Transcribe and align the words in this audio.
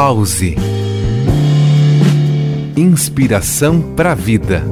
Pause. 0.00 0.54
Inspiração 2.76 3.82
para 3.96 4.12
a 4.12 4.14
vida. 4.14 4.62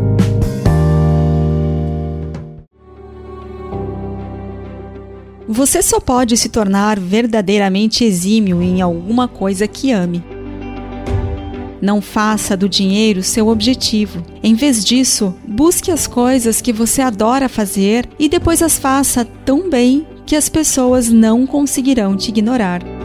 Você 5.48 5.82
só 5.82 5.98
pode 5.98 6.36
se 6.36 6.48
tornar 6.48 7.00
verdadeiramente 7.00 8.04
exímio 8.04 8.62
em 8.62 8.80
alguma 8.80 9.26
coisa 9.26 9.66
que 9.66 9.90
ame. 9.90 10.22
Não 11.82 12.00
faça 12.00 12.56
do 12.56 12.68
dinheiro 12.68 13.20
seu 13.20 13.48
objetivo. 13.48 14.22
Em 14.44 14.54
vez 14.54 14.84
disso, 14.84 15.34
busque 15.44 15.90
as 15.90 16.06
coisas 16.06 16.60
que 16.60 16.72
você 16.72 17.02
adora 17.02 17.48
fazer 17.48 18.08
e 18.16 18.28
depois 18.28 18.62
as 18.62 18.78
faça 18.78 19.24
tão 19.44 19.68
bem 19.68 20.06
que 20.24 20.36
as 20.36 20.48
pessoas 20.48 21.10
não 21.10 21.48
conseguirão 21.48 22.16
te 22.16 22.28
ignorar. 22.28 22.95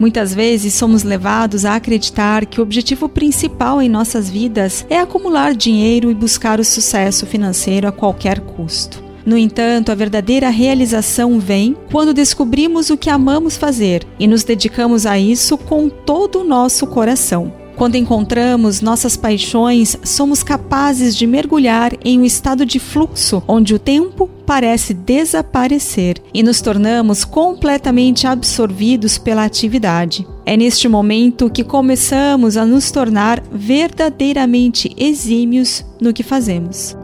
Muitas 0.00 0.32
vezes 0.34 0.72
somos 0.72 1.02
levados 1.02 1.66
a 1.66 1.76
acreditar 1.76 2.46
que 2.46 2.58
o 2.58 2.62
objetivo 2.62 3.06
principal 3.06 3.82
em 3.82 3.88
nossas 3.88 4.30
vidas 4.30 4.86
é 4.88 4.98
acumular 4.98 5.54
dinheiro 5.54 6.10
e 6.10 6.14
buscar 6.14 6.58
o 6.58 6.64
sucesso 6.64 7.26
financeiro 7.26 7.86
a 7.86 7.92
qualquer 7.92 8.40
custo. 8.40 9.04
No 9.26 9.36
entanto, 9.36 9.92
a 9.92 9.94
verdadeira 9.94 10.48
realização 10.48 11.38
vem 11.38 11.76
quando 11.92 12.14
descobrimos 12.14 12.88
o 12.88 12.96
que 12.96 13.10
amamos 13.10 13.58
fazer 13.58 14.06
e 14.18 14.26
nos 14.26 14.42
dedicamos 14.42 15.04
a 15.04 15.18
isso 15.18 15.58
com 15.58 15.90
todo 15.90 16.40
o 16.40 16.44
nosso 16.44 16.86
coração. 16.86 17.52
Quando 17.80 17.94
encontramos 17.94 18.82
nossas 18.82 19.16
paixões, 19.16 19.96
somos 20.04 20.42
capazes 20.42 21.16
de 21.16 21.26
mergulhar 21.26 21.94
em 22.04 22.20
um 22.20 22.26
estado 22.26 22.66
de 22.66 22.78
fluxo 22.78 23.42
onde 23.48 23.72
o 23.72 23.78
tempo 23.78 24.28
parece 24.44 24.92
desaparecer 24.92 26.20
e 26.34 26.42
nos 26.42 26.60
tornamos 26.60 27.24
completamente 27.24 28.26
absorvidos 28.26 29.16
pela 29.16 29.46
atividade. 29.46 30.28
É 30.44 30.58
neste 30.58 30.88
momento 30.88 31.48
que 31.48 31.64
começamos 31.64 32.58
a 32.58 32.66
nos 32.66 32.90
tornar 32.90 33.42
verdadeiramente 33.50 34.94
exímios 34.98 35.82
no 35.98 36.12
que 36.12 36.22
fazemos. 36.22 36.94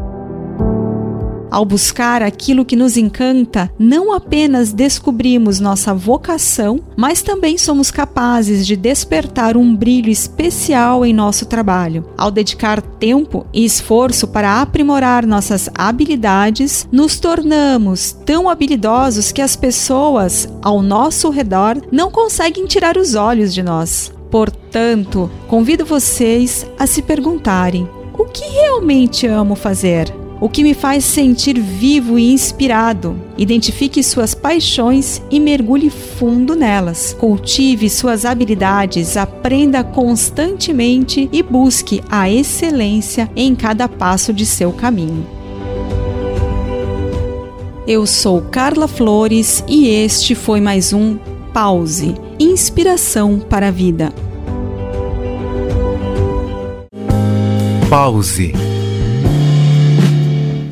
Ao 1.51 1.65
buscar 1.65 2.23
aquilo 2.23 2.65
que 2.65 2.77
nos 2.77 2.97
encanta, 2.97 3.71
não 3.79 4.13
apenas 4.13 4.73
descobrimos 4.73 5.61
nossa 5.61 5.95
vocação, 5.95 6.81
mas 6.97 7.23
também 7.23 7.57
somos 7.57 7.91
capazes 7.91 8.67
de 8.67 8.77
despertar 8.77 9.57
um 9.57 9.75
brilho 9.75 10.11
especial 10.11 11.05
em 11.05 11.13
nosso 11.13 11.47
trabalho. 11.47 12.05
Ao 12.17 12.31
dedicar 12.31 12.83
tempo 12.83 13.47
e 13.53 13.65
esforço 13.65 14.27
para 14.29 14.61
aprimorar 14.61 15.27
nossas 15.27 15.69
habilidades, 15.75 16.89
nos 16.91 17.19
tornamos 17.19 18.13
tão 18.13 18.49
habilidosos 18.49 19.33
que 19.33 19.43
as 19.43 19.57
pessoas 19.57 20.49
ao 20.63 20.83
nosso 20.83 21.31
redor 21.31 21.81
não 21.93 22.11
conseguem 22.11 22.67
tirar 22.67 22.97
os 22.97 23.15
olhos 23.15 23.55
de 23.55 23.63
nós. 23.63 24.13
Portanto, 24.31 25.31
convido 25.47 25.85
vocês 25.85 26.67
a 26.79 26.87
se 26.87 27.01
perguntarem: 27.03 27.89
o 28.19 28.25
que 28.25 28.45
realmente 28.45 29.27
amo 29.27 29.55
fazer? 29.55 30.13
O 30.41 30.49
que 30.49 30.63
me 30.63 30.75
faz 30.75 31.05
sentir 31.05 31.59
vivo 31.59 32.19
e 32.19 32.33
inspirado. 32.33 33.19
Identifique 33.39 34.03
suas 34.03 34.35
paixões 34.35 35.23
e 35.31 35.41
mergulhe 35.41 35.91
fundo 35.91 36.55
nelas. 36.55 37.15
Cultive 37.19 37.89
suas 37.89 38.25
habilidades, 38.25 39.17
aprenda 39.17 39.83
constantemente 39.83 41.29
e 41.33 41.43
busque 41.43 42.03
a 42.11 42.31
excelência 42.31 43.31
em 43.35 43.55
cada 43.55 43.89
passo 43.89 44.33
de 44.33 44.45
seu 44.45 44.73
caminho. 44.73 45.27
Eu 47.87 48.05
sou 48.05 48.43
Carla 48.43 48.89
Flores 48.89 49.63
e 49.69 49.89
este 49.89 50.35
foi 50.35 50.61
mais 50.61 50.93
um 50.93 51.17
Pause 51.53 52.15
Inspiração 52.39 53.39
para 53.39 53.69
a 53.69 53.71
Vida. 53.71 54.13
Pause 57.89 58.76